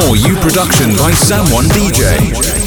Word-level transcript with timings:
House 0.00 0.08
4 0.08 0.16
U 0.16 0.34
production 0.36 0.90
by 0.96 1.12
Sam1 1.12 1.64
DJ. 1.70 2.59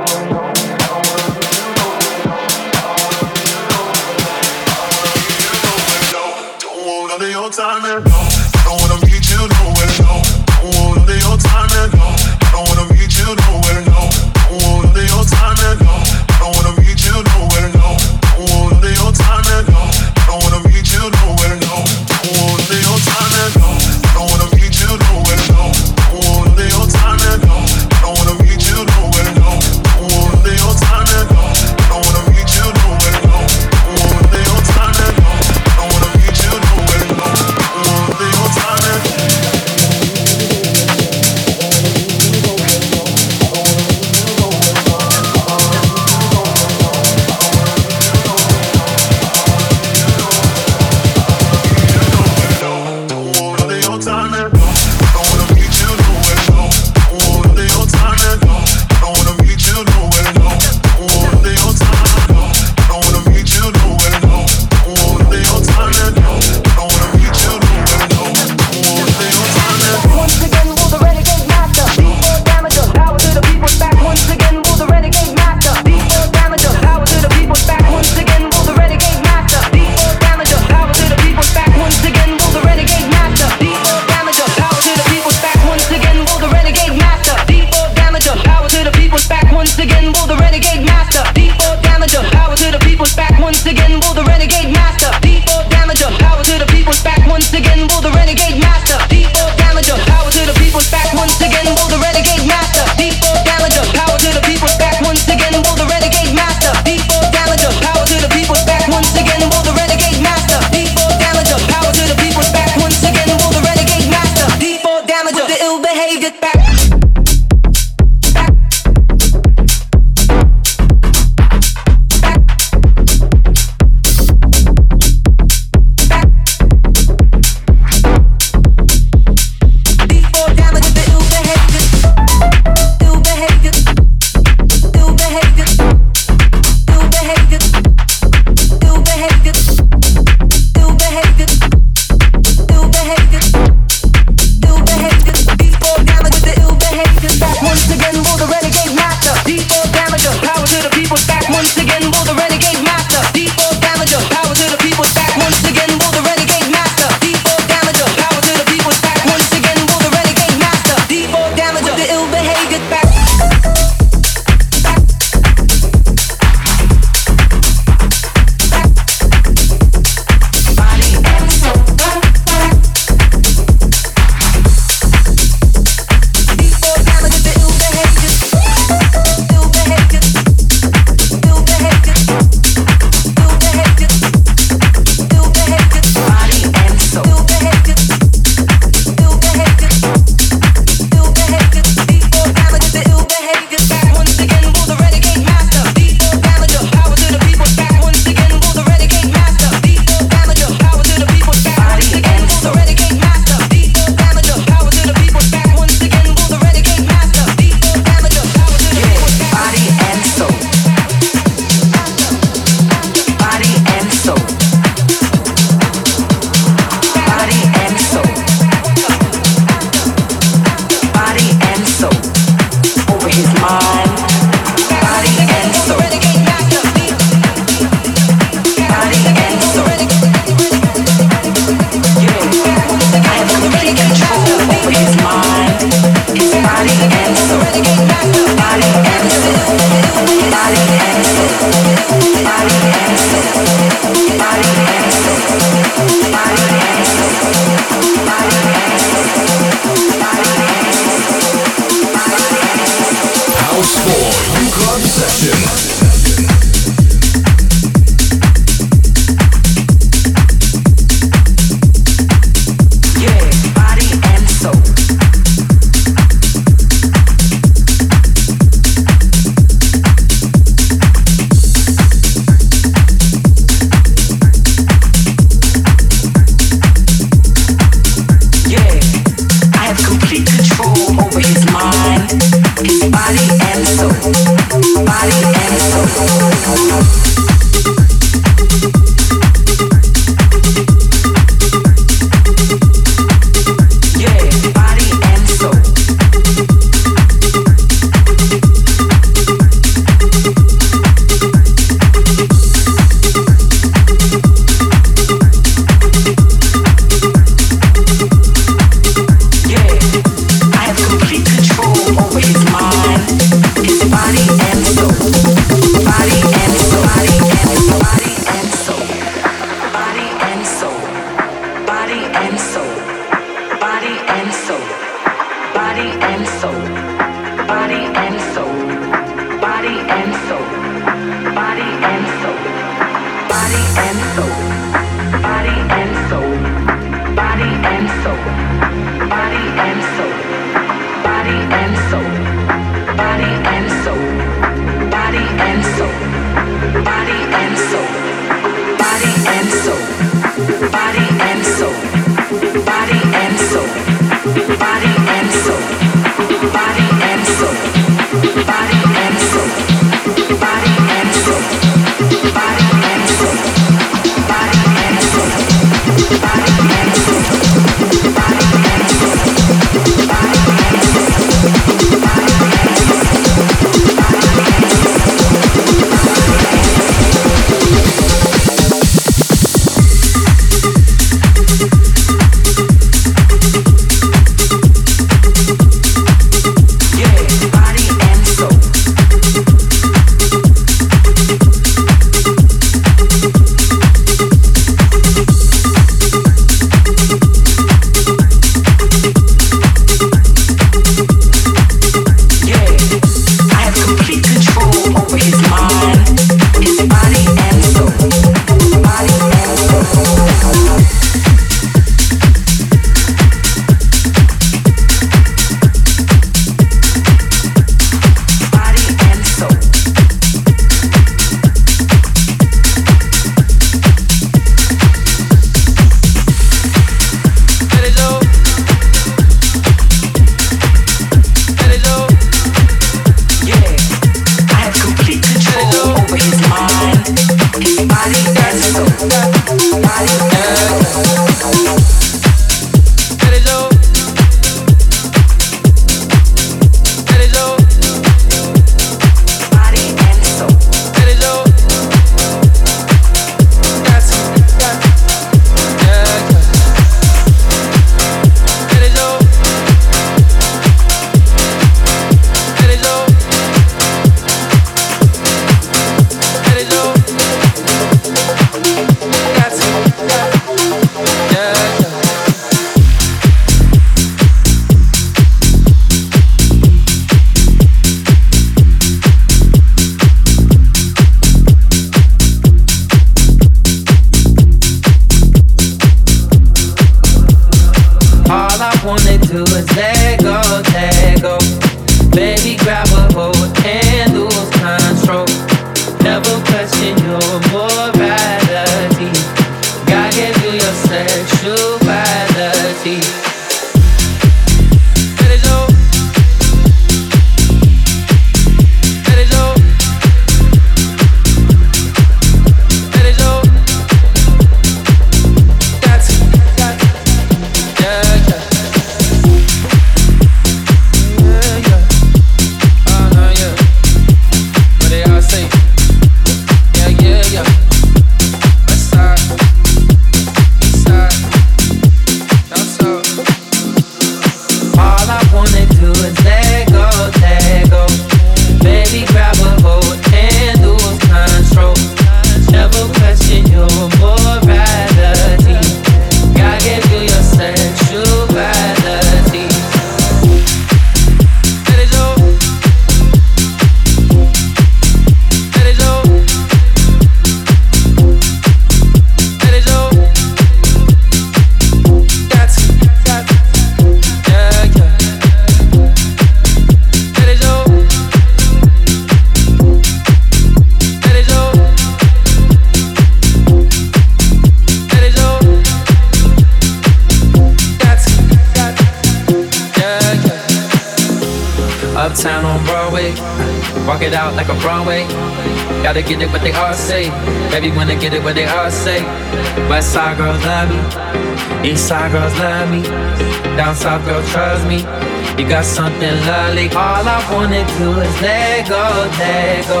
Got 595.72 595.84
something 595.86 596.36
lovely. 596.46 596.88
All 596.90 597.24
I 597.26 597.40
wanna 597.50 597.82
do 597.98 598.08
is 598.20 598.42
let 598.42 598.88
go, 598.88 599.04
let 599.38 599.88
go. 599.88 600.00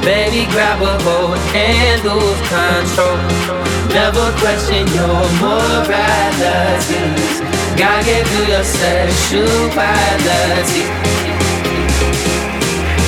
Baby, 0.00 0.46
grab 0.52 0.80
a 0.80 0.96
hold 1.04 1.38
and 1.54 2.02
lose 2.02 2.40
control. 2.48 3.18
Never 3.92 4.26
question 4.40 4.88
your 4.96 5.22
morality. 5.42 7.02
Gotta 7.76 8.04
get 8.08 8.26
through 8.26 8.48
your 8.54 8.64
sexuality. 8.64 9.76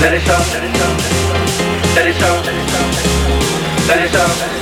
Let 0.02 0.12
it 0.14 0.22
show, 0.26 0.40
let 0.52 0.62
it 0.68 0.72
show, 0.78 0.92
let 1.96 2.06
it 2.06 2.16
show, 2.20 2.34
let 3.88 3.98
it 4.04 4.10
show. 4.12 4.57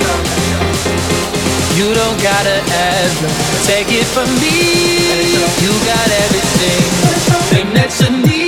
You 1.77 1.93
don't 1.93 2.19
gotta 2.23 2.57
ever 2.73 3.27
take 3.67 3.89
it 3.91 4.05
from 4.05 4.27
me. 4.41 5.37
You 5.61 5.71
got 5.85 6.07
everything, 6.25 6.81
thing 7.51 7.73
that 7.75 7.93
you 8.01 8.09
need. 8.25 8.46